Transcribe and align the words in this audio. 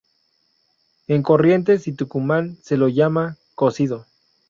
En 1.07 1.21
Corrientes 1.21 1.87
y 1.87 1.93
Tucumán 1.93 2.57
se 2.63 2.75
lo 2.75 2.89
llama 2.89 3.37
"cocido". 3.53 4.07